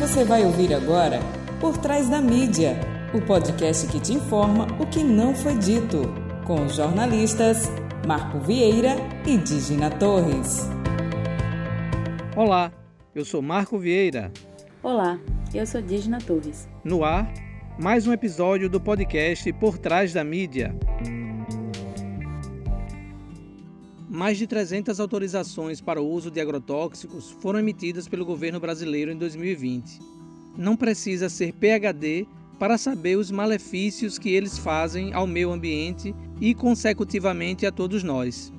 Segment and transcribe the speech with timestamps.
[0.00, 1.20] Você vai ouvir agora
[1.60, 2.74] Por Trás da Mídia,
[3.12, 6.14] o podcast que te informa o que não foi dito,
[6.46, 7.68] com os jornalistas
[8.08, 10.66] Marco Vieira e Digina Torres.
[12.34, 12.72] Olá,
[13.14, 14.32] eu sou Marco Vieira.
[14.82, 15.20] Olá,
[15.52, 16.66] eu sou Digina Torres.
[16.82, 17.30] No ar,
[17.78, 20.74] mais um episódio do podcast Por Trás da Mídia.
[24.20, 29.16] Mais de 300 autorizações para o uso de agrotóxicos foram emitidas pelo governo brasileiro em
[29.16, 29.98] 2020.
[30.58, 32.26] Não precisa ser PhD
[32.58, 38.52] para saber os malefícios que eles fazem ao meio ambiente e, consecutivamente, a todos nós.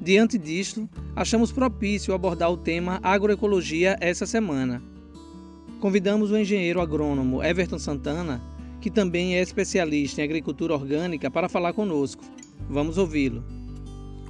[0.00, 4.82] Diante disto, achamos propício abordar o tema agroecologia essa semana.
[5.78, 8.40] Convidamos o engenheiro agrônomo Everton Santana,
[8.80, 12.24] que também é especialista em agricultura orgânica, para falar conosco.
[12.66, 13.59] Vamos ouvi-lo.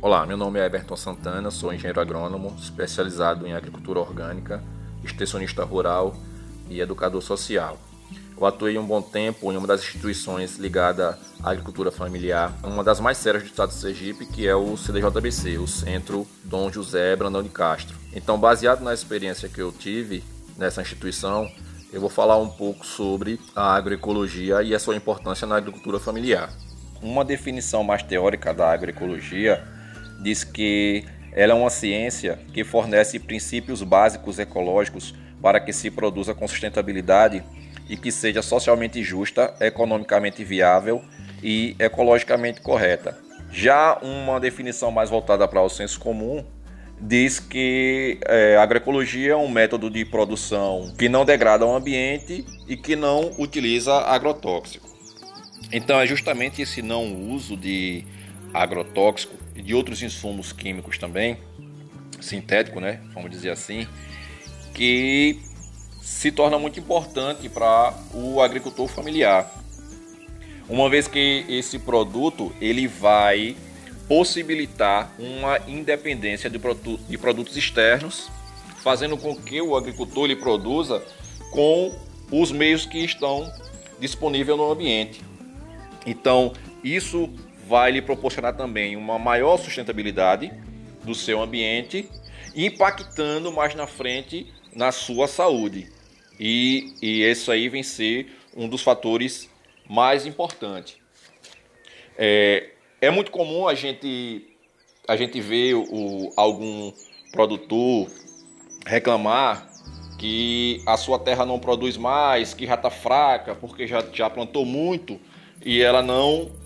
[0.02, 4.64] Olá, meu nome é Everton Santana, sou engenheiro agrônomo, especializado em agricultura orgânica,
[5.04, 6.16] extensionista rural
[6.70, 7.76] e educador social.
[8.34, 12.98] Eu atuei um bom tempo em uma das instituições ligada à agricultura familiar, uma das
[12.98, 17.42] mais sérias do estado de Sergipe, que é o CDJBC, o Centro Dom José Brandão
[17.42, 17.94] de Castro.
[18.14, 20.24] Então, baseado na experiência que eu tive
[20.56, 21.46] nessa instituição,
[21.92, 26.48] eu vou falar um pouco sobre a agroecologia e a sua importância na agricultura familiar.
[27.02, 29.62] Uma definição mais teórica da agroecologia
[30.22, 36.34] diz que ela é uma ciência que fornece princípios básicos ecológicos para que se produza
[36.34, 37.42] com sustentabilidade
[37.88, 41.02] e que seja socialmente justa, economicamente viável
[41.42, 43.18] e ecologicamente correta.
[43.50, 46.44] Já uma definição mais voltada para o senso comum
[47.00, 52.44] diz que é, a agroecologia é um método de produção que não degrada o ambiente
[52.68, 54.88] e que não utiliza agrotóxico.
[55.72, 58.04] Então é justamente esse não uso de
[58.52, 61.38] agrotóxico e de outros insumos químicos também,
[62.20, 63.86] sintético, né, vamos dizer assim,
[64.74, 65.40] que
[66.02, 69.50] se torna muito importante para o agricultor familiar.
[70.68, 73.56] Uma vez que esse produto ele vai
[74.06, 76.58] possibilitar uma independência de,
[77.08, 78.30] de produtos externos,
[78.82, 81.02] fazendo com que o agricultor ele produza
[81.52, 81.94] com
[82.30, 83.52] os meios que estão
[84.00, 85.22] disponíveis no ambiente.
[86.06, 86.52] Então,
[86.82, 87.28] isso
[87.70, 90.52] vai lhe proporcionar também uma maior sustentabilidade
[91.04, 92.10] do seu ambiente,
[92.52, 95.88] impactando mais na frente na sua saúde.
[96.38, 98.26] E, e isso aí vem ser
[98.56, 99.48] um dos fatores
[99.88, 100.96] mais importantes.
[102.18, 102.70] É,
[103.00, 104.48] é muito comum a gente,
[105.06, 106.92] a gente ver o, algum
[107.30, 108.10] produtor
[108.84, 109.70] reclamar
[110.18, 114.66] que a sua terra não produz mais, que já está fraca, porque já, já plantou
[114.66, 115.20] muito
[115.64, 116.58] e ela não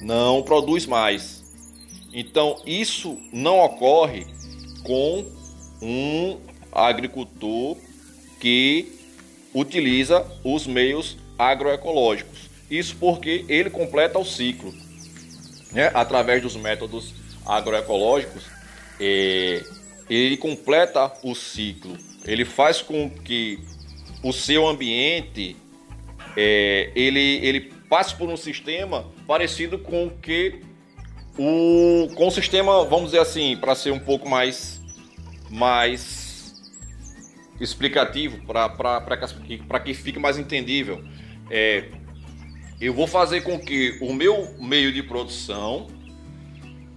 [0.00, 1.44] não produz mais.
[2.12, 4.26] Então, isso não ocorre
[4.82, 5.26] com
[5.82, 6.38] um
[6.72, 7.76] agricultor
[8.40, 8.92] que
[9.54, 12.48] utiliza os meios agroecológicos.
[12.70, 14.74] Isso porque ele completa o ciclo.
[15.72, 15.90] Né?
[15.94, 17.14] Através dos métodos
[17.44, 18.44] agroecológicos,
[19.00, 19.62] é,
[20.08, 21.96] ele completa o ciclo.
[22.24, 23.60] Ele faz com que
[24.22, 25.56] o seu ambiente
[26.36, 30.60] é, ele, ele passe por um sistema parecido com que
[31.38, 34.80] o com o sistema, vamos dizer assim, para ser um pouco mais
[35.50, 36.26] mais
[37.60, 41.02] explicativo, para que, que fique mais entendível,
[41.50, 41.84] é,
[42.80, 45.86] eu vou fazer com que o meu meio de produção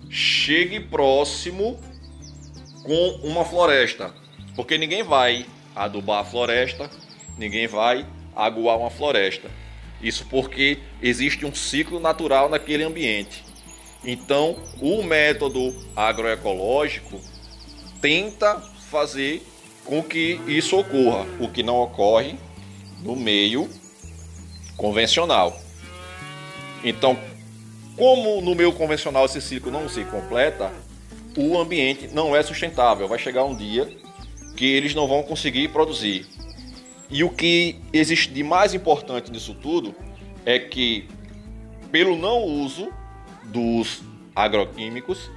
[0.09, 1.79] chegue próximo
[2.83, 4.13] com uma floresta,
[4.55, 6.89] porque ninguém vai adubar a floresta,
[7.37, 9.49] ninguém vai aguar uma floresta.
[10.01, 13.43] Isso porque existe um ciclo natural naquele ambiente.
[14.03, 17.19] Então, o método agroecológico
[18.01, 19.45] tenta fazer
[19.83, 22.35] com que isso ocorra, o que não ocorre
[23.03, 23.69] no meio
[24.77, 25.59] convencional.
[26.83, 27.17] Então,
[27.97, 30.71] como no meio convencional esse ciclo não se completa,
[31.37, 33.07] o ambiente não é sustentável.
[33.07, 33.89] Vai chegar um dia
[34.55, 36.25] que eles não vão conseguir produzir.
[37.09, 39.95] E o que existe de mais importante nisso tudo
[40.45, 41.07] é que,
[41.91, 42.91] pelo não uso
[43.45, 44.01] dos
[44.35, 45.29] agroquímicos,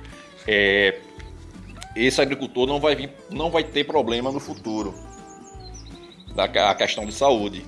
[0.46, 0.98] é,
[1.96, 4.94] esse agricultor não vai, vir, não vai ter problema no futuro
[6.34, 7.64] da a questão de saúde.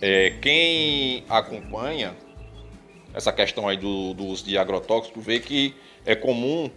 [0.00, 2.16] É, quem acompanha
[3.14, 6.70] essa questão aí do, do uso de agrotóxicos vê que é comum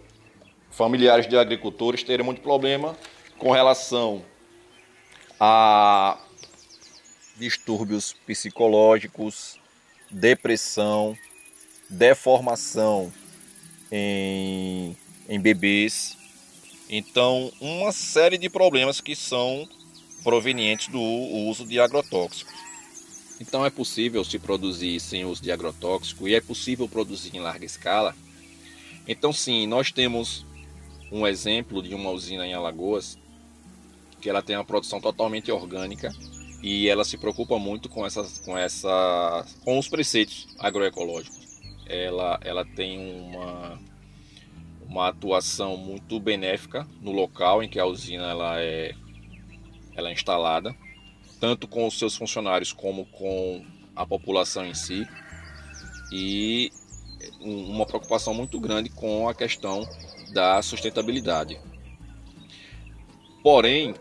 [0.70, 2.94] familiares de agricultores terem muito problema
[3.38, 4.22] com relação
[5.38, 6.18] a
[7.36, 9.58] distúrbios psicológicos,
[10.10, 11.16] depressão,
[11.88, 13.12] deformação
[13.90, 14.96] em,
[15.28, 16.16] em bebês.
[16.88, 19.68] Então, uma série de problemas que são
[20.22, 22.54] provenientes do uso de agrotóxicos.
[23.40, 27.64] Então é possível se produzir sem uso de agrotóxico e é possível produzir em larga
[27.64, 28.16] escala.
[29.06, 30.44] Então sim, nós temos
[31.12, 33.18] um exemplo de uma usina em Alagoas
[34.20, 36.12] que ela tem uma produção totalmente orgânica
[36.62, 41.60] e ela se preocupa muito com essas com essa com os preceitos agroecológicos.
[41.86, 43.78] Ela ela tem uma
[44.88, 48.94] uma atuação muito benéfica no local em que a usina ela é
[49.94, 50.74] ela é instalada
[51.40, 53.64] tanto com os seus funcionários como com
[53.94, 55.06] a população em si,
[56.12, 56.70] e
[57.40, 59.86] uma preocupação muito grande com a questão
[60.32, 61.58] da sustentabilidade.
[63.46, 63.94] Porém,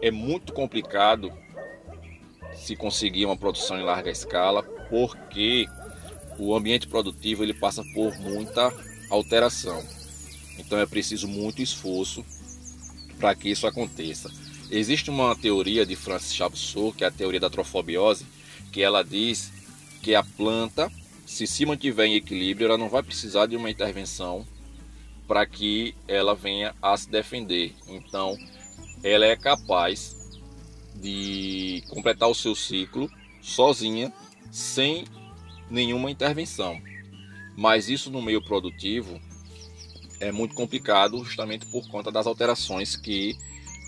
[0.00, 1.30] é muito complicado
[2.54, 5.66] se conseguir uma produção em larga escala, porque
[6.38, 8.72] o ambiente produtivo ele passa por muita
[9.10, 9.84] alteração.
[10.58, 12.24] Então é preciso muito esforço
[13.18, 14.32] para que isso aconteça.
[14.70, 18.24] Existe uma teoria de Francis Chabot, que é a teoria da trofobiose,
[18.72, 19.52] que ela diz
[20.00, 20.90] que a planta,
[21.26, 24.46] se se mantiver em equilíbrio, ela não vai precisar de uma intervenção
[25.28, 27.74] para que ela venha a se defender.
[27.86, 28.38] Então,
[29.02, 30.40] ela é capaz
[30.94, 33.10] de completar o seu ciclo
[33.40, 34.12] sozinha,
[34.50, 35.04] sem
[35.70, 36.80] nenhuma intervenção.
[37.56, 39.20] Mas isso no meio produtivo
[40.20, 43.36] é muito complicado, justamente por conta das alterações que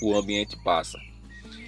[0.03, 0.99] o ambiente passa.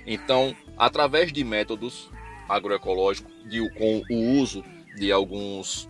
[0.06, 2.08] Então, através de métodos
[2.48, 4.64] agroecológicos, de, com o uso
[4.96, 5.88] de alguns,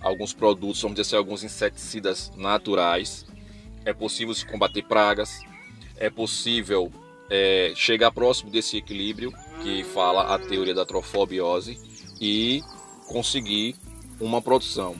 [0.00, 3.26] alguns produtos, vamos dizer assim, alguns inseticidas naturais,
[3.84, 5.40] é possível se combater pragas,
[5.96, 6.92] é possível
[7.30, 9.32] é, chegar próximo desse equilíbrio
[9.62, 11.78] que fala a teoria da trofobiose
[12.20, 12.62] e
[13.06, 13.76] conseguir
[14.20, 14.96] uma produção.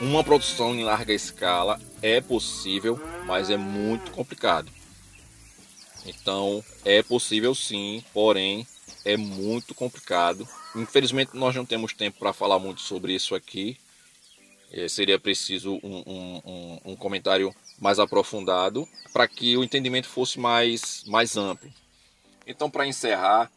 [0.00, 4.70] Uma produção em larga escala é possível, mas é muito complicado.
[6.04, 8.66] Então é possível sim, porém
[9.04, 10.46] é muito complicado.
[10.74, 13.78] Infelizmente nós não temos tempo para falar muito sobre isso aqui.
[14.72, 20.38] É, seria preciso um, um, um, um comentário mais aprofundado para que o entendimento fosse
[20.38, 21.70] mais, mais amplo.
[22.46, 23.50] Então, para encerrar,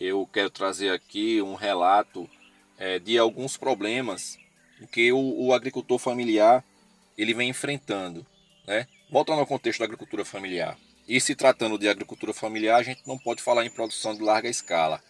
[0.00, 2.28] eu quero trazer aqui um relato
[2.78, 4.38] é, de alguns problemas
[4.92, 6.64] que o, o, agricultor familiar
[7.16, 8.26] ele vem enfrentando.
[8.66, 8.86] Né?
[9.10, 10.76] Voltando ao contexto da agricultura familiar.
[11.06, 14.48] E se tratando de agricultura familiar, a gente não pode falar em produção de larga
[14.48, 15.02] escala.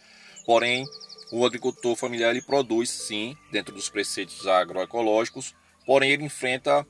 [0.45, 0.85] Porém,
[1.33, 5.55] o agricultor familiar ele produz sim, dentro dos preceitos agroecológicos,
[5.87, 6.87] porém ele enfrenta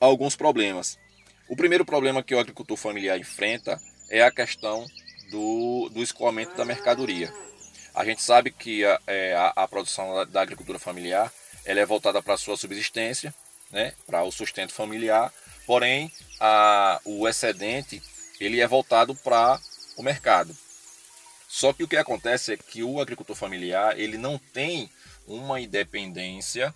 [0.00, 0.98] alguns problemas.
[1.48, 4.86] O primeiro problema que o agricultor familiar enfrenta é a questão
[5.30, 7.32] do, do escoamento da mercadoria.
[7.94, 11.32] A gente sabe que a, é, a, a produção da, da, agricultura familiar
[11.64, 13.34] ela é voltada para a sua subsistência,
[13.70, 15.32] né, para o sustento familiar,
[15.66, 18.02] porém a, o excedente
[18.38, 19.58] ele é voltado para
[19.96, 20.56] o mercado.
[21.48, 24.90] Só que o que acontece é que o agricultor familiar ele não tem
[25.26, 26.74] uma independência,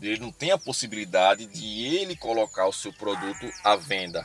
[0.00, 4.24] ele não tem a possibilidade de ele colocar o seu produto à venda.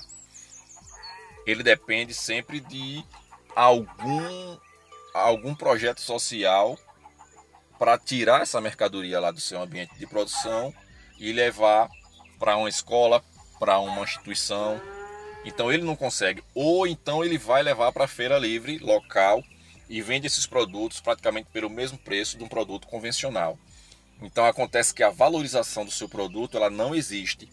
[1.45, 3.03] Ele depende sempre de
[3.55, 4.57] algum
[5.13, 6.77] algum projeto social
[7.79, 10.73] para tirar essa mercadoria lá do seu ambiente de produção
[11.17, 11.89] e levar
[12.37, 13.23] para uma escola,
[13.57, 14.81] para uma instituição,
[15.45, 16.43] então ele não consegue.
[16.53, 19.43] Ou então ele vai levar para a feira livre local
[19.87, 23.57] e vende esses produtos praticamente pelo mesmo preço de um produto convencional.
[24.21, 27.49] Então acontece que a valorização do seu produto ela não existe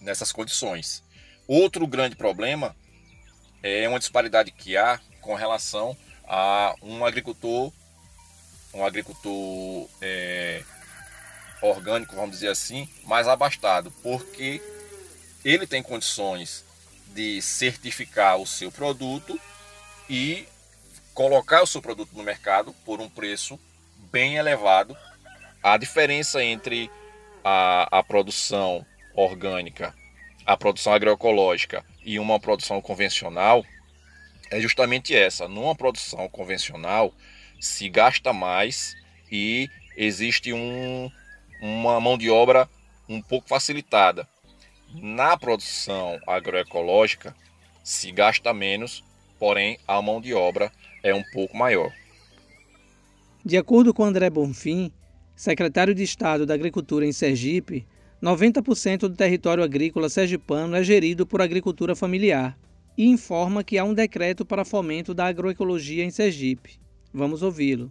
[0.00, 1.02] nessas condições.
[1.46, 2.76] Outro grande problema
[3.62, 7.72] é uma disparidade que há com relação a um agricultor,
[8.74, 10.62] um agricultor é,
[11.60, 14.60] orgânico, vamos dizer assim, mais abastado, porque
[15.44, 16.64] ele tem condições
[17.08, 19.38] de certificar o seu produto
[20.08, 20.46] e
[21.14, 23.58] colocar o seu produto no mercado por um preço
[24.10, 24.96] bem elevado.
[25.62, 26.90] A diferença entre
[27.44, 29.94] a, a produção orgânica,
[30.44, 33.64] a produção agroecológica e uma produção convencional
[34.50, 35.46] é justamente essa.
[35.46, 37.14] Numa produção convencional
[37.60, 38.96] se gasta mais
[39.30, 41.08] e existe um,
[41.60, 42.68] uma mão de obra
[43.08, 44.26] um pouco facilitada.
[44.94, 47.36] Na produção agroecológica
[47.84, 49.04] se gasta menos,
[49.38, 50.72] porém a mão de obra
[51.04, 51.92] é um pouco maior.
[53.44, 54.92] De acordo com André Bonfim,
[55.42, 57.84] secretário de Estado da Agricultura em Sergipe,
[58.22, 62.56] 90% do território agrícola sergipano é gerido por agricultura familiar
[62.96, 66.78] e informa que há um decreto para fomento da agroecologia em Sergipe.
[67.12, 67.90] Vamos ouvi-lo.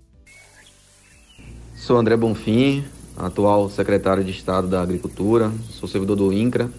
[1.75, 2.86] Sou André Bonfim,
[3.17, 6.72] atual secretário de Estado da Agricultura, sou servidor do INCRA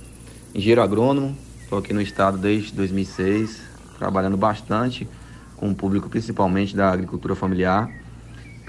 [0.55, 3.61] engenheiro agrônomo, estou aqui no estado desde 2006,
[3.99, 5.07] trabalhando bastante
[5.55, 8.02] com o público, principalmente da agricultura familiar.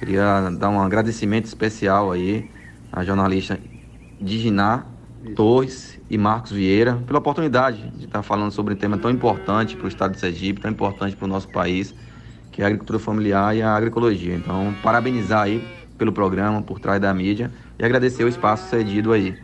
[0.03, 2.51] Queria dar um agradecimento especial aí
[2.91, 3.57] à jornalista
[4.19, 4.83] Diginá
[5.33, 9.86] Torres e Marcos Vieira pela oportunidade de estar falando sobre um tema tão importante para
[9.86, 11.95] o estado de Sergipe, tão importante para o nosso país,
[12.51, 14.36] que é a agricultura familiar e a agroecologia.
[14.36, 15.65] Então, parabenizar aí
[15.98, 19.39] pelo programa, por trás da mídia e agradecer o espaço cedido aí.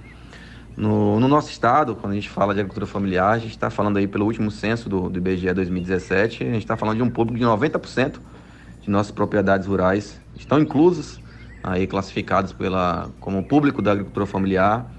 [0.75, 3.95] No, no, nosso estado, quando a gente fala de agricultura familiar, a gente está falando
[3.95, 7.39] aí pelo último censo do, do IBGE 2017, a gente está falando de um público
[7.39, 8.19] de 90%
[8.81, 11.19] de nossas propriedades rurais estão inclusos,
[11.63, 14.89] aí classificados pela, como público da agricultura familiar.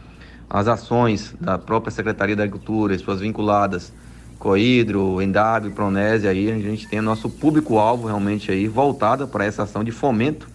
[0.49, 3.92] As ações da própria Secretaria da Agricultura, as suas vinculadas,
[4.38, 9.84] Coidro, Endab, Pronese, aí a gente tem nosso público-alvo realmente aí voltada para essa ação
[9.84, 10.49] de fomento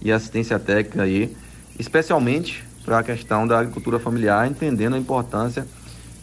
[0.00, 1.36] e assistência técnica aí,
[1.78, 5.66] especialmente para a questão da agricultura familiar, entendendo a importância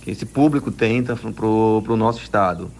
[0.01, 2.71] que esse público tem para o nosso estado.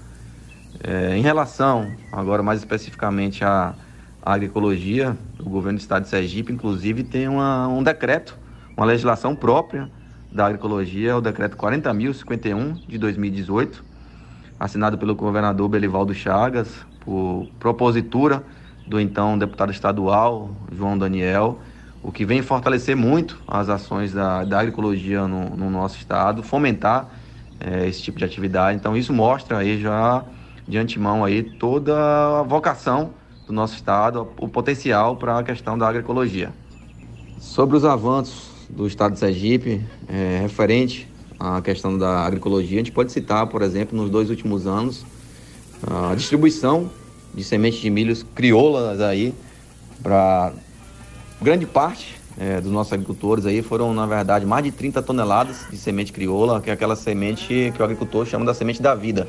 [0.84, 3.76] É, em relação, agora mais especificamente à,
[4.20, 8.36] à, agroecologia, o governo do estado de Sergipe, inclusive, tem uma, um decreto,
[8.76, 9.92] uma legislação própria
[10.32, 13.86] da agroecologia, o decreto 40.051 de 2018,
[14.60, 18.44] assinado pelo governador Belivaldo Chagas, por propositura
[18.88, 21.60] do então deputado estadual João Daniel,
[22.02, 27.08] o que vem fortalecer muito as ações da, da agroecologia no, no nosso estado, fomentar
[27.60, 28.78] é, esse tipo de atividade.
[28.78, 30.26] Então isso mostra aí já
[30.68, 33.12] de antemão aí toda a vocação
[33.48, 36.54] do nosso estado, o potencial para a questão da agroecologia.
[37.40, 41.08] Sobre os avanços do estado de Sergipe, é, referente
[41.40, 45.06] à questão da agroecologia, a gente pode citar, por exemplo, nos dois últimos anos,
[45.86, 46.90] a distribuição
[47.34, 49.34] de sementes de milhos crioulas aí
[50.04, 50.54] para
[51.42, 55.78] grande parte é, dos nossos agricultores aí foram, na verdade, mais de 30 toneladas de
[55.78, 59.28] semente crioula, que é aquela semente que o agricultor chama da semente da vida,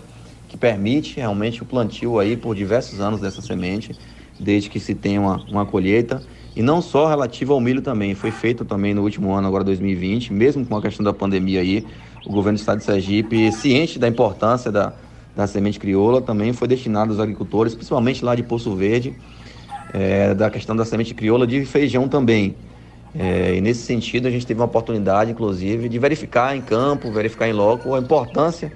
[0.62, 3.96] permite realmente o plantio aí por diversos anos dessa semente,
[4.38, 6.22] desde que se tenha uma, uma colheita.
[6.54, 10.32] E não só relativo ao milho também, foi feito também no último ano, agora 2020,
[10.32, 11.84] mesmo com a questão da pandemia aí,
[12.24, 14.92] o governo do estado de Sergipe, ciente da importância da,
[15.34, 19.16] da semente crioula, também foi destinado aos agricultores, principalmente lá de Poço Verde,
[19.92, 22.54] é, da questão da semente crioula de feijão também.
[23.18, 27.48] É, e nesse sentido a gente teve uma oportunidade, inclusive, de verificar em campo, verificar
[27.48, 28.72] em loco a importância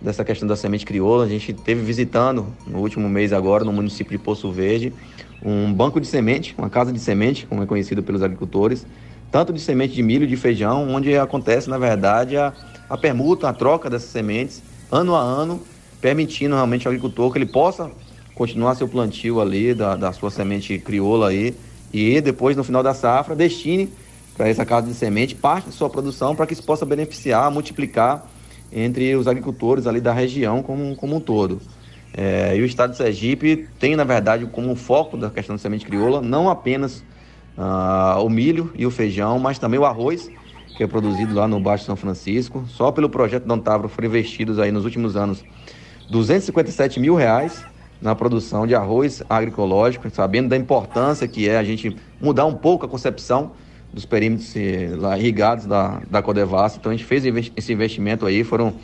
[0.00, 1.24] dessa questão da semente crioula.
[1.24, 4.92] A gente teve visitando no último mês agora no município de Poço Verde
[5.42, 8.84] um banco de semente, uma casa de semente, como é conhecido pelos agricultores,
[9.30, 12.52] tanto de semente de milho de feijão, onde acontece na verdade a,
[12.88, 15.60] a permuta, a troca dessas sementes ano a ano,
[16.00, 17.90] permitindo realmente ao agricultor que ele possa
[18.34, 21.54] continuar seu plantio ali da, da sua semente crioula aí
[21.92, 23.90] e depois no final da safra destine
[24.36, 28.28] para essa casa de semente parte de sua produção para que isso possa beneficiar, multiplicar
[28.72, 31.60] entre os agricultores ali da região como, como um todo.
[32.12, 35.84] É, e o estado de Sergipe tem, na verdade, como foco da questão da semente
[35.84, 37.04] crioula, não apenas
[37.56, 40.30] uh, o milho e o feijão, mas também o arroz,
[40.76, 42.64] que é produzido lá no Baixo São Francisco.
[42.68, 45.44] Só pelo projeto Dontavro foram investidos aí nos últimos anos
[46.10, 47.64] 257 mil reais
[48.00, 52.86] na produção de arroz agroecológico, sabendo da importância que é a gente mudar um pouco
[52.86, 53.52] a concepção
[53.92, 56.78] dos perímetros eh, lá, irrigados da, da Codevassa.
[56.78, 57.24] Então a gente fez
[57.56, 58.74] esse investimento aí, foram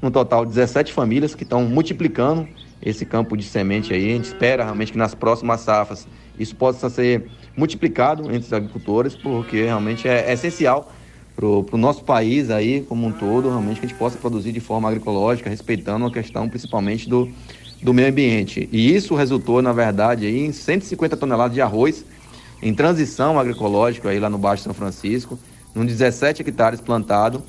[0.00, 2.48] no total 17 famílias que estão multiplicando
[2.82, 4.12] esse campo de semente aí.
[4.12, 6.06] A gente espera realmente que nas próximas safras
[6.38, 10.92] isso possa ser multiplicado entre os agricultores, porque realmente é, é essencial
[11.34, 14.58] para o nosso país aí como um todo, realmente que a gente possa produzir de
[14.58, 17.28] forma agroecológica, respeitando a questão principalmente do,
[17.80, 18.68] do meio ambiente.
[18.72, 22.04] E isso resultou, na verdade, aí, em 150 toneladas de arroz
[22.62, 25.38] em transição agroecológica aí lá no Baixo São Francisco,
[25.74, 27.42] num 17 hectares plantado,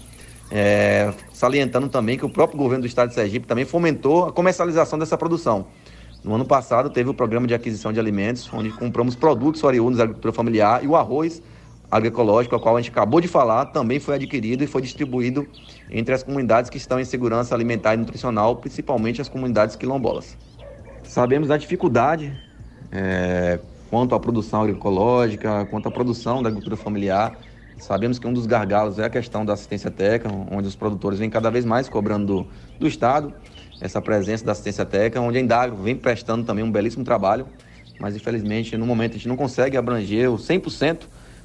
[0.52, 4.98] é, salientando também que o próprio governo do estado de Sergipe também fomentou a comercialização
[4.98, 5.68] dessa produção.
[6.24, 10.04] No ano passado teve o programa de aquisição de alimentos, onde compramos produtos oriundos da
[10.04, 11.42] agricultura familiar e o arroz
[11.90, 15.48] agroecológico, a qual a gente acabou de falar, também foi adquirido e foi distribuído
[15.90, 20.38] entre as comunidades que estão em segurança alimentar e nutricional, principalmente as comunidades quilombolas.
[21.04, 22.38] Sabemos da dificuldade
[22.92, 27.38] é, quanto à produção agroecológica, quanto à produção da agricultura familiar.
[27.78, 31.30] Sabemos que um dos gargalos é a questão da assistência técnica, onde os produtores vêm
[31.30, 32.48] cada vez mais cobrando do,
[32.80, 33.34] do Estado
[33.82, 37.48] essa presença da assistência técnica, onde a Indagro vem prestando também um belíssimo trabalho,
[38.00, 41.04] mas infelizmente no momento a gente não consegue abranger o 100%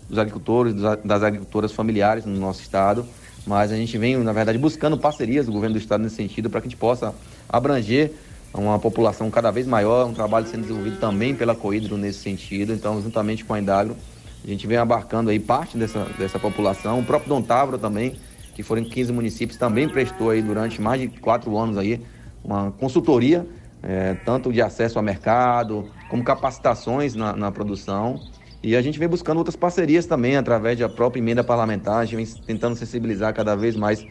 [0.08, 0.74] dos agricultores,
[1.04, 3.06] das agricultoras familiares no nosso estado,
[3.46, 6.60] mas a gente vem, na verdade, buscando parcerias do governo do estado nesse sentido para
[6.60, 7.14] que a gente possa
[7.48, 8.12] abranger
[8.54, 12.73] uma população cada vez maior, um trabalho sendo desenvolvido também pela Coidro nesse sentido.
[12.73, 13.96] Então, juntamente com a Indagro,
[14.44, 17.00] a gente vem abarcando aí parte dessa, dessa população.
[17.00, 18.16] O próprio Dom Távora também,
[18.54, 22.00] que foram em 15 municípios, também prestou aí durante mais de quatro anos aí
[22.44, 23.46] uma consultoria
[23.84, 28.18] é, tanto de acesso ao mercado, como capacitações na, na, produção.
[28.62, 32.16] E a gente vem buscando outras parcerias também, através da própria emenda parlamentar, a gente
[32.16, 34.06] vem tentando sensibilizar cada vez mais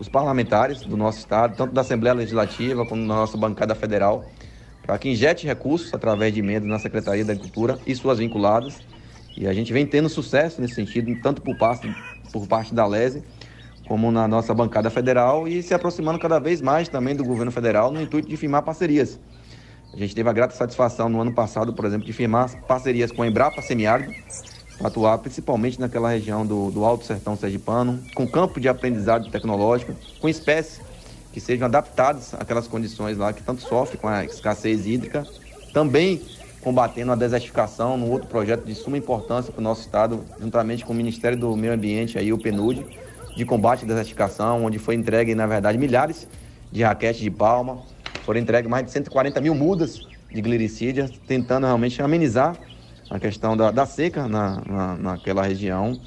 [0.00, 4.24] os parlamentares do nosso estado, tanto da Assembleia Legislativa como da nossa bancada federal,
[4.82, 8.78] para que injete recursos através de emendas na Secretaria da Agricultura e suas vinculadas.
[9.36, 11.94] E a gente vem tendo sucesso nesse sentido, tanto por parte,
[12.32, 13.22] por parte da LESE,
[13.86, 17.92] como na nossa bancada federal e se aproximando cada vez mais também do governo federal
[17.92, 19.20] no intuito de firmar parcerias.
[19.92, 23.22] A gente teve a grata satisfação no ano passado, por exemplo, de firmar parcerias com
[23.22, 24.14] a Embrapa Semiárido,
[24.80, 29.94] para atuar principalmente naquela região do, do Alto Sertão Sergipano, com campo de aprendizado tecnológico,
[30.18, 30.80] com espécies
[31.32, 35.26] que sejam adaptadas àquelas condições lá que tanto sofrem com a escassez hídrica,
[35.74, 36.20] também
[36.62, 40.92] combatendo a desertificação, num outro projeto de suma importância para o nosso estado, juntamente com
[40.92, 42.84] o Ministério do Meio Ambiente, aí, o PNUD,
[43.36, 46.26] de combate à desertificação, onde foi entregue, na verdade, milhares
[46.72, 47.82] de raquetes de palma,
[48.24, 50.00] foram entregues mais de 140 mil mudas
[50.32, 52.56] de glicídia, tentando realmente amenizar
[53.10, 56.00] a questão da, da seca na, na, naquela região.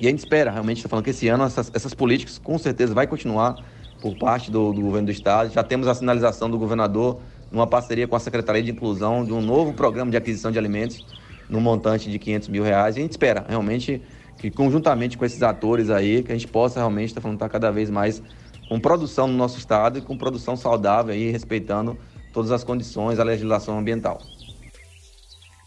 [0.00, 2.92] E a gente espera, realmente, está falando que esse ano essas, essas políticas com certeza
[2.92, 3.56] vai continuar
[4.02, 5.52] por parte do, do governo do estado.
[5.52, 7.20] Já temos a sinalização do governador
[7.52, 11.06] numa parceria com a Secretaria de Inclusão de um novo programa de aquisição de alimentos
[11.48, 12.96] no montante de 500 mil reais.
[12.96, 14.02] E a gente espera realmente
[14.38, 17.48] que conjuntamente com esses atores aí, que a gente possa realmente estar tá falando tá
[17.48, 18.20] cada vez mais
[18.68, 21.96] com produção no nosso estado e com produção saudável aí, respeitando
[22.32, 24.18] todas as condições da legislação ambiental.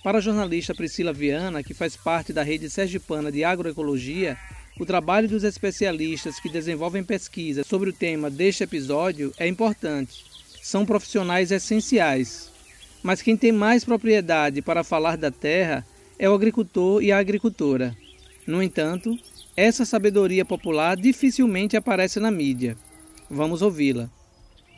[0.03, 4.37] Para a jornalista Priscila Viana, que faz parte da rede sergipana de agroecologia,
[4.79, 10.23] o trabalho dos especialistas que desenvolvem pesquisa sobre o tema deste episódio é importante.
[10.61, 12.51] São profissionais essenciais.
[13.01, 15.85] Mas quem tem mais propriedade para falar da terra
[16.19, 17.95] é o agricultor e a agricultora.
[18.45, 19.17] No entanto,
[19.55, 22.77] essa sabedoria popular dificilmente aparece na mídia.
[23.29, 24.09] Vamos ouvi-la.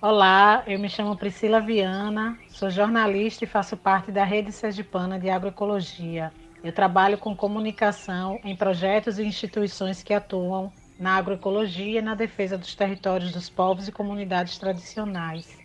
[0.01, 5.29] Olá, eu me chamo Priscila Viana, sou jornalista e faço parte da Rede Sergipana de
[5.29, 6.32] Agroecologia.
[6.63, 12.58] Eu trabalho com comunicação em projetos e instituições que atuam na agroecologia e na defesa
[12.58, 15.62] dos territórios dos povos e comunidades tradicionais.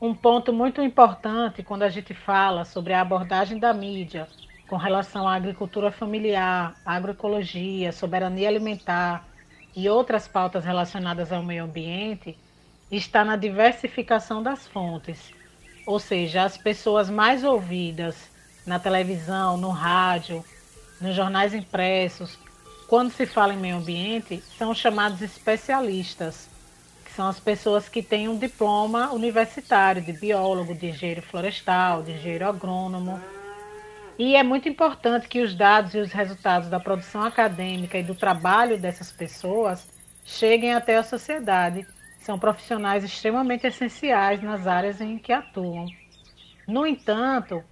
[0.00, 4.28] Um ponto muito importante quando a gente fala sobre a abordagem da mídia
[4.68, 9.26] com relação à agricultura familiar, agroecologia, soberania alimentar
[9.74, 12.38] e outras pautas relacionadas ao meio ambiente,
[12.90, 15.32] está na diversificação das fontes.
[15.86, 18.16] Ou seja, as pessoas mais ouvidas
[18.66, 20.44] na televisão, no rádio,
[21.00, 22.38] nos jornais impressos,
[22.88, 26.48] quando se fala em meio ambiente, são chamados especialistas,
[27.04, 32.12] que são as pessoas que têm um diploma universitário de biólogo, de engenheiro florestal, de
[32.12, 33.20] engenheiro agrônomo
[34.18, 38.14] e é muito importante que os dados e os resultados da produção acadêmica e do
[38.14, 39.86] trabalho dessas pessoas
[40.24, 41.86] cheguem até a sociedade.
[42.26, 45.94] São profissionais extremamente essenciais nas áreas em que atuam.
[46.66, 47.62] No entanto,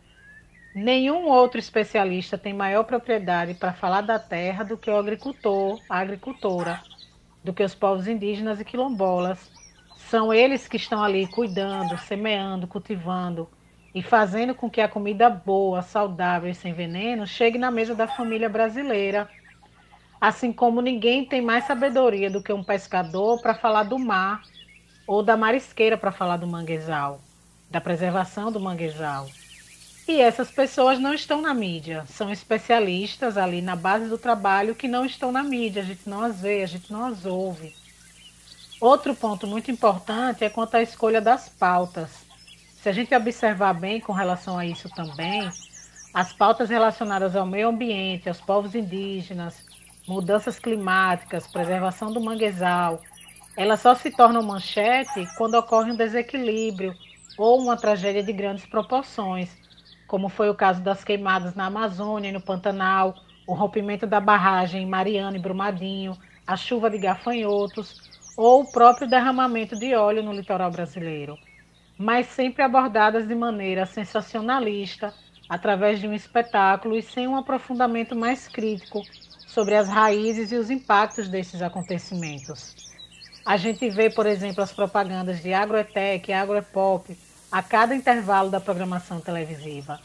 [0.73, 5.99] nenhum outro especialista tem maior propriedade para falar da terra do que o agricultor, a
[5.99, 6.81] agricultora,
[7.43, 9.51] do que os povos indígenas e quilombolas.
[9.97, 13.51] São eles que estão ali cuidando, semeando, cultivando,
[13.93, 18.07] e fazendo com que a comida boa, saudável e sem veneno chegue na mesa da
[18.07, 19.29] família brasileira.
[20.25, 24.41] Assim como ninguém tem mais sabedoria do que um pescador para falar do mar,
[25.07, 27.21] ou da marisqueira para falar do manguezal,
[27.71, 29.29] da preservação do manguezal.
[30.09, 34.89] E essas pessoas não estão na mídia, são especialistas ali na base do trabalho que
[34.89, 37.75] não estão na mídia, a gente não as vê, a gente não as ouve.
[38.81, 42.25] Outro ponto muito importante é quanto à escolha das pautas.
[42.83, 45.51] Se a gente observar bem com relação a isso também,
[46.15, 49.74] as pautas relacionadas ao meio ambiente, aos povos indígenas,
[50.07, 53.01] mudanças climáticas, preservação do manguezal,
[53.57, 56.95] elas só se tornam manchete quando ocorre um desequilíbrio
[57.38, 59.57] ou uma tragédia de grandes proporções,
[60.07, 64.83] como foi o caso das queimadas na Amazônia e no Pantanal, o rompimento da barragem
[64.83, 67.97] em Mariana e Brumadinho, a chuva de gafanhotos
[68.37, 71.38] ou o próprio derramamento de óleo no litoral brasileiro
[71.97, 75.14] mas sempre abordadas de maneira sensacionalista,
[75.49, 79.03] através de um espetáculo e sem um aprofundamento mais crítico
[79.55, 82.75] sobre as raízes e os impactos desses acontecimentos.
[83.47, 87.17] A gente vê, por exemplo, as propagandas de agroetec agroepop
[87.53, 90.01] a cada intervalo da programação televisiva.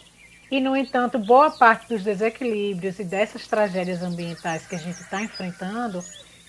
[0.51, 5.21] E, no entanto, boa parte dos desequilíbrios e dessas tragédias ambientais que a gente está
[5.21, 6.03] enfrentando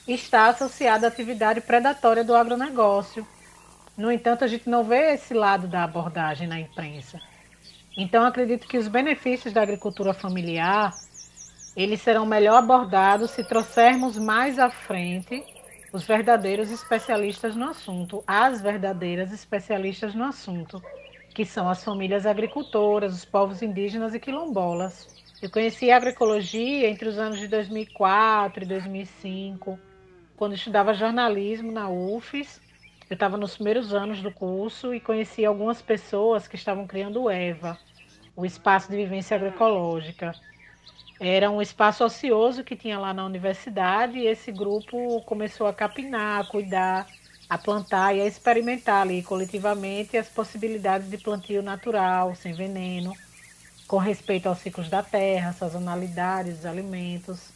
[0.07, 3.27] está associada à atividade predatória do agronegócio,
[3.97, 7.21] no entanto, a gente não vê esse lado da abordagem na imprensa.
[7.97, 10.95] Então, acredito que os benefícios da agricultura familiar
[11.77, 15.45] eles serão melhor abordados se trouxermos mais à frente
[15.93, 20.83] os verdadeiros especialistas no assunto, as verdadeiras especialistas no assunto.
[21.33, 25.09] que são as famílias agricultoras, os povos indígenas e quilombolas.
[25.41, 29.79] Eu conheci a agroecologia entre os anos de 2004 e 2005,
[30.37, 32.61] quando estudava jornalismo na UFES.
[33.09, 37.31] Eu estava nos primeiros anos do curso e conheci algumas pessoas que estavam criando o
[37.31, 37.79] EVA,
[38.37, 40.33] o Espaço de Vivência Agroecológica.
[41.23, 46.41] Era um espaço ocioso que tinha lá na universidade e esse grupo começou a capinar,
[46.41, 47.07] a cuidar,
[47.47, 53.13] a plantar e a experimentar ali coletivamente as possibilidades de plantio natural, sem veneno,
[53.87, 57.51] com respeito aos ciclos da terra, sazonalidades dos alimentos.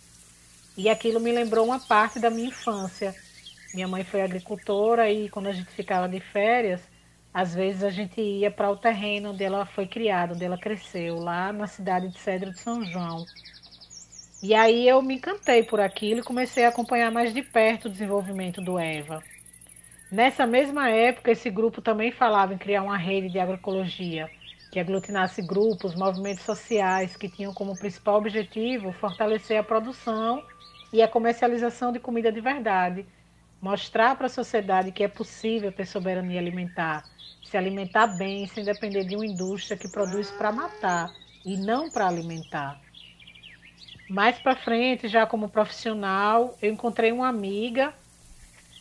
[0.76, 3.14] E aquilo me lembrou uma parte da minha infância.
[3.72, 6.82] Minha mãe foi agricultora e quando a gente ficava de férias,
[7.34, 11.18] às vezes a gente ia para o terreno onde ela foi criada, onde ela cresceu,
[11.18, 13.28] lá na cidade de Cedro de São João.
[14.42, 17.90] E aí eu me encantei por aquilo e comecei a acompanhar mais de perto o
[17.90, 19.24] desenvolvimento do EVA.
[20.10, 24.30] Nessa mesma época, esse grupo também falava em criar uma rede de agroecologia
[24.70, 30.44] que aglutinasse grupos, movimentos sociais que tinham como principal objetivo fortalecer a produção
[30.92, 33.06] e a comercialização de comida de verdade,
[33.64, 37.08] mostrar para a sociedade que é possível ter soberania alimentar,
[37.42, 42.06] se alimentar bem sem depender de uma indústria que produz para matar e não para
[42.06, 42.78] alimentar.
[44.06, 47.94] Mais para frente, já como profissional, eu encontrei uma amiga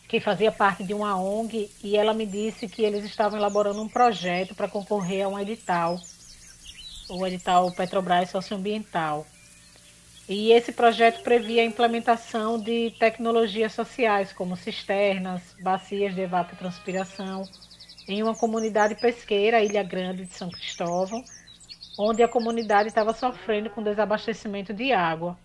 [0.06, 3.88] que fazia parte de uma ONG e ela me disse que eles estavam elaborando um
[3.88, 5.98] projeto para concorrer a um edital,
[7.10, 9.26] o edital Petrobras Socioambiental.
[10.28, 17.44] E esse projeto previa a implementação de tecnologias sociais, como cisternas, bacias de evapotranspiração,
[18.08, 21.24] em uma comunidade pesqueira, Ilha Grande de São Cristóvão,
[21.98, 25.38] onde a comunidade estava sofrendo com desabastecimento de água.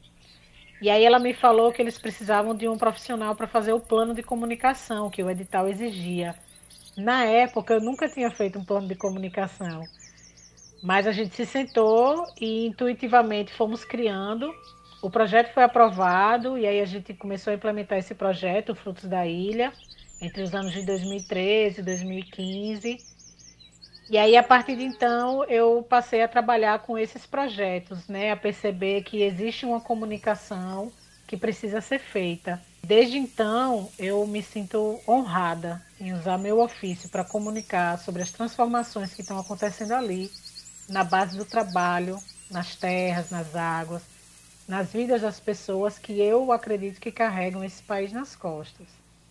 [0.80, 4.14] E aí ela me falou que eles precisavam de um profissional para fazer o plano
[4.14, 6.36] de comunicação que o edital exigia.
[6.96, 9.88] Na época eu nunca tinha feito um plano de comunicação,
[10.82, 14.52] mas a gente se sentou e intuitivamente fomos criando.
[15.02, 19.26] O projeto foi aprovado e aí a gente começou a implementar esse projeto, Frutos da
[19.26, 19.72] Ilha,
[20.20, 22.98] entre os anos de 2013 e 2015.
[24.10, 28.32] E aí, a partir de então, eu passei a trabalhar com esses projetos, né?
[28.32, 30.90] A perceber que existe uma comunicação
[31.26, 32.60] que precisa ser feita.
[32.82, 39.12] Desde então, eu me sinto honrada em usar meu ofício para comunicar sobre as transformações
[39.12, 40.30] que estão acontecendo ali,
[40.88, 42.18] na base do trabalho,
[42.50, 44.02] nas terras, nas águas,
[44.66, 48.86] nas vidas das pessoas que eu acredito que carregam esse país nas costas.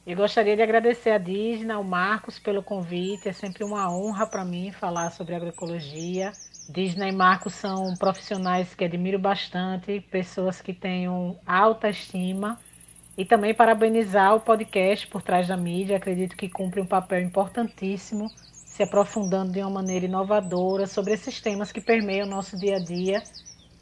[0.07, 3.27] Eu gostaria de agradecer a Disney, ao Marcos pelo convite.
[3.27, 6.31] É sempre uma honra para mim falar sobre agroecologia.
[6.69, 12.57] Disney e Marcos são profissionais que admiro bastante, pessoas que tenham alta estima.
[13.17, 15.97] E também parabenizar o podcast por trás da mídia.
[15.97, 18.31] Acredito que cumpre um papel importantíssimo,
[18.77, 22.79] se aprofundando de uma maneira inovadora sobre esses temas que permeiam o nosso dia a
[22.79, 23.23] dia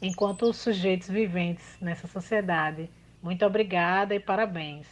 [0.00, 2.88] enquanto sujeitos viventes nessa sociedade.
[3.22, 4.86] Muito obrigada e parabéns.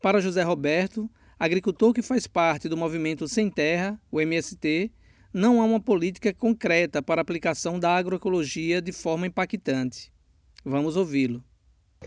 [0.00, 4.92] Para José Roberto, agricultor que faz parte do movimento Sem Terra, o MST,
[5.34, 10.12] não há uma política concreta para a aplicação da agroecologia de forma impactante.
[10.64, 11.42] Vamos ouvi-lo.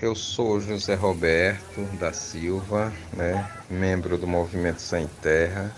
[0.01, 5.71] Eu sou José Roberto da Silva, né, membro do Movimento Sem Terra,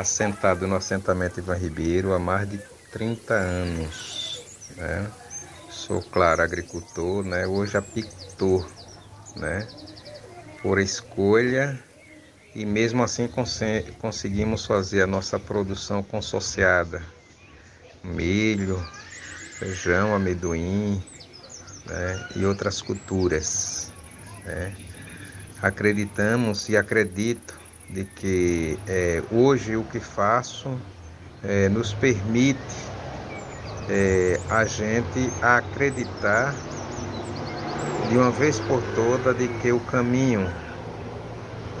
[0.00, 2.58] assentado no assentamento Ivan Ribeiro há mais de
[2.92, 4.42] 30 anos.
[4.76, 5.10] Né.
[5.68, 8.68] Sou, claro, agricultor, né, hoje apicultor,
[9.36, 9.66] né,
[10.62, 11.78] por escolha
[12.54, 13.60] e mesmo assim cons
[14.00, 17.02] conseguimos fazer a nossa produção consociada.
[18.02, 18.82] Milho,
[19.58, 21.02] feijão, amendoim
[21.86, 23.92] né, e outras culturas.
[24.44, 24.76] Né.
[25.60, 27.57] Acreditamos e acredito
[27.90, 30.78] de que é, hoje o que faço
[31.42, 32.58] é, nos permite
[33.88, 36.54] é, a gente acreditar
[38.08, 40.50] de uma vez por toda de que o caminho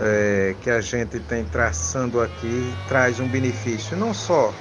[0.00, 4.52] é, que a gente tem traçando aqui traz um benefício não só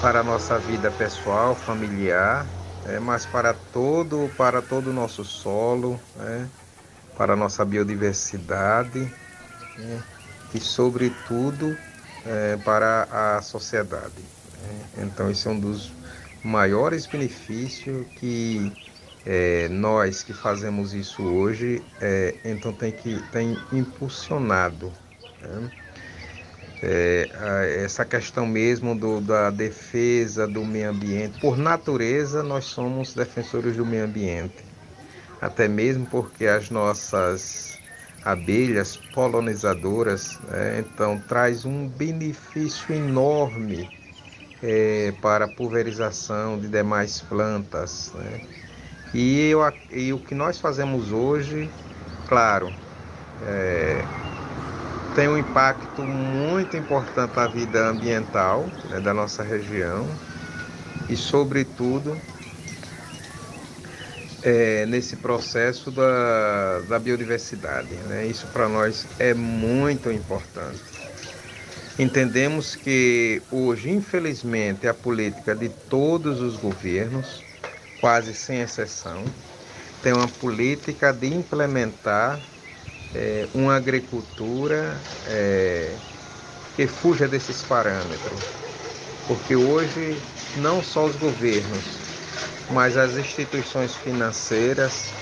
[0.00, 2.46] para a nossa vida pessoal, familiar,
[2.86, 6.44] é, mas para todo, para todo o nosso solo, é,
[7.18, 9.12] para a nossa biodiversidade
[9.76, 10.02] né,
[10.54, 11.76] e, sobretudo,
[12.26, 14.22] é, para a sociedade.
[14.62, 15.04] Né.
[15.04, 15.92] Então, esse é um dos
[16.42, 18.72] maiores benefícios que
[19.26, 24.90] é, nós que fazemos isso hoje, é, então tem que tem impulsionado
[25.42, 25.70] né?
[26.82, 31.38] é, essa questão mesmo do, da defesa do meio ambiente.
[31.40, 34.64] Por natureza, nós somos defensores do meio ambiente,
[35.40, 37.69] até mesmo porque as nossas
[38.24, 40.80] abelhas polinizadoras, né?
[40.80, 43.88] então traz um benefício enorme
[44.62, 48.12] é, para pulverização de demais plantas.
[48.14, 48.40] Né?
[49.14, 51.70] E, eu, e, o que nós fazemos hoje,
[52.28, 52.70] claro,
[53.46, 54.04] é,
[55.14, 60.06] tem um impacto muito importante na vida ambiental né, da nossa região
[61.08, 62.16] e, sobretudo,
[64.42, 67.92] é, nesse processo da, da biodiversidade.
[68.08, 68.26] Né?
[68.26, 70.80] Isso para nós é muito importante.
[71.98, 77.44] Entendemos que hoje, infelizmente, a política de todos os governos,
[78.00, 79.22] quase sem exceção,
[80.02, 82.40] tem uma política de implementar
[83.14, 85.94] é, uma agricultura é,
[86.74, 88.40] que fuja desses parâmetros.
[89.26, 90.16] Porque hoje
[90.56, 91.99] não só os governos,
[92.72, 95.12] mas as instituições financeiras,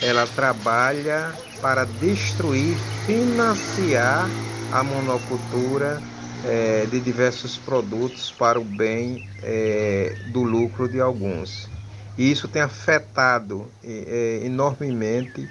[0.00, 4.30] ela trabalha para destruir, financiar
[4.70, 6.02] a monocultura
[6.44, 11.68] é, de diversos produtos para o bem é, do lucro de alguns.
[12.16, 15.48] E isso tem afetado é, enormemente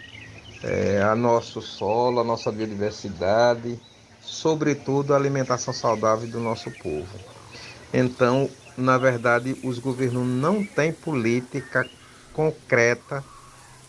[1.06, 3.78] a nosso solo, a nossa biodiversidade,
[4.22, 7.20] sobretudo a alimentação saudável do nosso povo.
[7.94, 11.88] Então, na verdade, os governos não têm política
[12.34, 13.24] concreta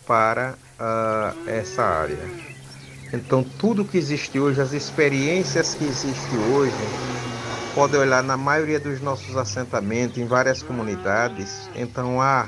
[0.05, 2.29] para uh, essa área.
[3.13, 6.73] Então, tudo que existe hoje, as experiências que existem hoje,
[7.73, 12.47] pode olhar na maioria dos nossos assentamentos, em várias comunidades, então há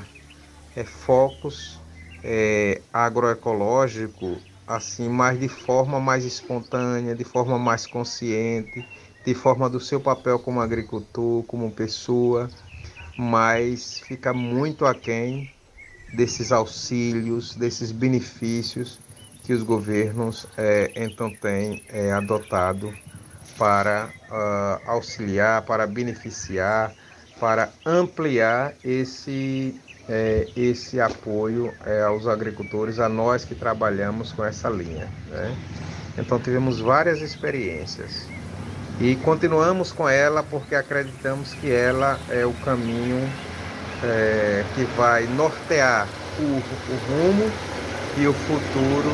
[0.74, 1.80] é, focos
[2.22, 8.84] é, agroecológico assim, mas de forma mais espontânea, de forma mais consciente,
[9.28, 12.48] de forma do seu papel como agricultor, como pessoa,
[13.14, 15.52] mas fica muito aquém
[16.14, 18.98] desses auxílios, desses benefícios
[19.44, 22.90] que os governos é, então têm é, adotado
[23.58, 26.94] para uh, auxiliar, para beneficiar,
[27.38, 31.74] para ampliar esse, é, esse apoio
[32.06, 35.10] aos agricultores, a nós que trabalhamos com essa linha.
[35.26, 35.54] Né?
[36.16, 38.26] Então tivemos várias experiências
[39.00, 43.28] e continuamos com ela porque acreditamos que ela é o caminho
[44.02, 46.08] é, que vai nortear
[46.38, 47.52] o, o rumo
[48.16, 49.12] e o futuro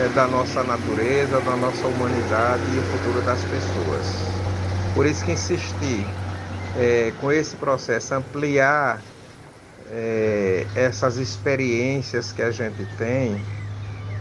[0.00, 4.06] é, da nossa natureza, da nossa humanidade e o futuro das pessoas.
[4.94, 6.06] Por isso que insistir
[6.76, 9.02] é, com esse processo, ampliar
[9.90, 13.40] é, essas experiências que a gente tem,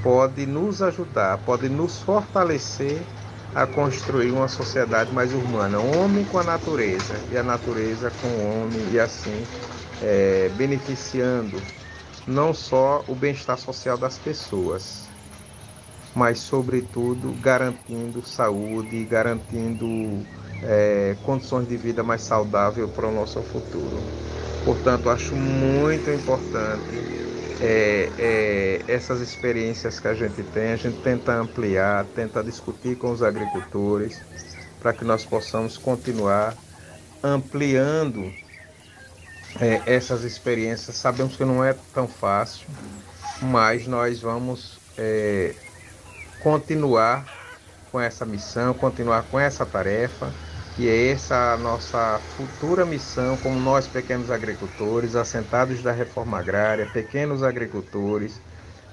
[0.02, 3.00] pode nos ajudar, pode nos fortalecer
[3.56, 8.64] a construir uma sociedade mais humana, homem com a natureza e a natureza com o
[8.64, 9.44] homem, e assim
[10.02, 11.62] é, beneficiando
[12.28, 15.08] não só o bem-estar social das pessoas,
[16.14, 20.26] mas, sobretudo, garantindo saúde, garantindo
[20.64, 24.02] é, condições de vida mais saudável para o nosso futuro.
[24.66, 27.27] Portanto, acho muito importante
[27.62, 33.12] é, é, essas experiências que a gente tem, a gente tenta ampliar, tenta discutir com
[33.12, 34.22] os agricultores
[34.80, 36.56] para que nós possamos continuar
[37.24, 38.32] ampliando
[39.60, 40.96] é, essas experiências.
[40.96, 42.68] Sabemos que não é tão fácil,
[43.42, 45.54] mas nós vamos é,
[46.42, 47.26] continuar
[47.92, 50.32] com essa missão, continuar com essa tarefa.
[50.80, 57.42] E é essa nossa futura missão, como nós, pequenos agricultores, assentados da reforma agrária, pequenos
[57.42, 58.40] agricultores,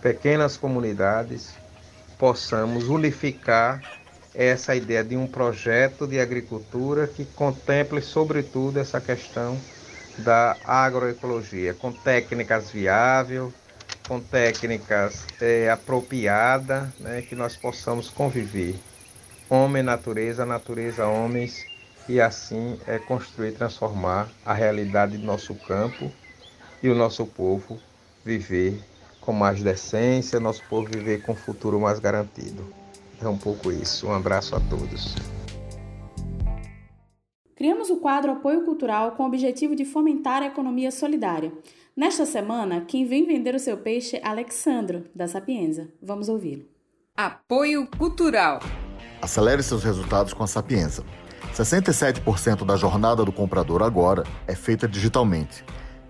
[0.00, 1.54] pequenas comunidades,
[2.18, 3.82] possamos unificar
[4.34, 9.60] essa ideia de um projeto de agricultura que contemple, sobretudo, essa questão
[10.16, 13.52] da agroecologia, com técnicas viáveis,
[14.08, 18.74] com técnicas é, apropriadas, né, que nós possamos conviver.
[19.50, 21.73] Homem, natureza, natureza, homens,
[22.08, 26.10] e assim é construir, transformar a realidade do nosso campo
[26.82, 27.78] e o nosso povo
[28.24, 28.80] viver
[29.20, 32.66] com mais decência, nosso povo viver com um futuro mais garantido.
[33.22, 34.06] É um pouco isso.
[34.06, 35.14] Um abraço a todos.
[37.56, 41.52] Criamos o quadro Apoio Cultural com o objetivo de fomentar a economia solidária.
[41.96, 45.88] Nesta semana, quem vem vender o seu peixe é Alexandro, da Sapienza.
[46.02, 46.64] Vamos ouvi-lo.
[47.16, 48.58] Apoio Cultural.
[49.22, 51.04] Acelere seus resultados com a Sapienza.
[51.52, 55.64] 67% da jornada do comprador agora é feita digitalmente.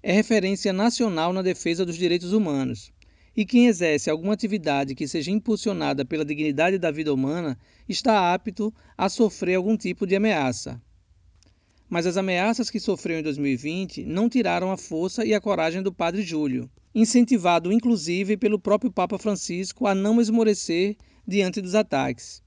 [0.00, 2.92] É referência nacional na defesa dos direitos humanos.
[3.36, 8.72] E quem exerce alguma atividade que seja impulsionada pela dignidade da vida humana está apto
[8.96, 10.80] a sofrer algum tipo de ameaça.
[11.88, 15.92] Mas as ameaças que sofreu em 2020 não tiraram a força e a coragem do
[15.92, 22.43] Padre Júlio, incentivado inclusive pelo próprio Papa Francisco a não esmorecer diante dos ataques.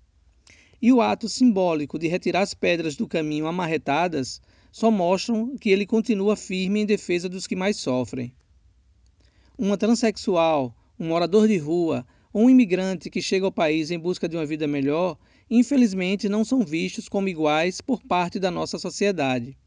[0.82, 4.40] E o ato simbólico de retirar as pedras do caminho amarretadas
[4.72, 8.32] só mostram que ele continua firme em defesa dos que mais sofrem.
[9.58, 14.30] Uma transexual, um morador de rua ou um imigrante que chega ao país em busca
[14.30, 15.18] de uma vida melhor,
[15.50, 19.58] infelizmente não são vistos como iguais por parte da nossa sociedade.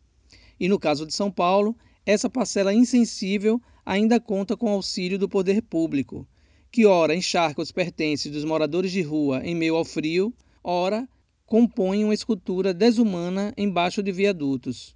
[0.60, 5.60] E no caso de São Paulo, essa parcela insensível ainda conta com auxílio do poder
[5.62, 6.24] público,
[6.70, 11.08] que ora encharca os pertences dos moradores de rua em meio ao frio, ora
[11.46, 14.94] compõe uma escultura desumana embaixo de viadutos.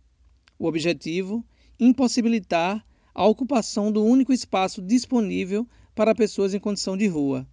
[0.59, 1.45] O objetivo:
[1.79, 7.47] impossibilitar a ocupação do único espaço disponível para pessoas em condição de rua.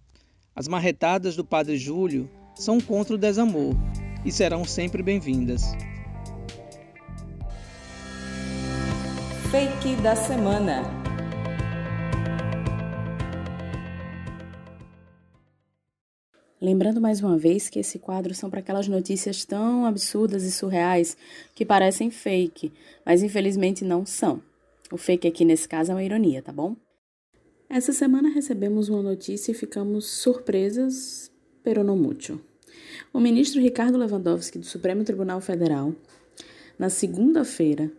[0.54, 3.74] As marretadas do Padre Júlio são contra o desamor
[4.24, 5.62] e serão sempre bem-vindas.
[9.50, 11.01] Fake da semana.
[16.62, 21.16] Lembrando mais uma vez que esse quadro são para aquelas notícias tão absurdas e surreais
[21.56, 22.72] que parecem fake,
[23.04, 24.40] mas infelizmente não são.
[24.92, 26.76] O fake aqui nesse caso é uma ironia, tá bom?
[27.68, 31.32] Essa semana recebemos uma notícia e ficamos surpresas,
[31.64, 32.40] pero não muito.
[33.12, 35.92] O ministro Ricardo Lewandowski do Supremo Tribunal Federal,
[36.78, 37.90] na segunda-feira,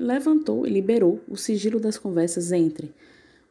[0.00, 2.90] levantou e liberou o sigilo das conversas entre